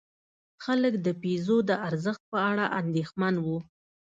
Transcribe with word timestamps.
خلک 0.63 0.93
د 1.05 1.07
پیزو 1.21 1.57
د 1.69 1.71
ارزښت 1.87 2.21
په 2.31 2.39
اړه 2.49 2.65
اندېښمن 2.81 3.33
وو. 3.45 3.57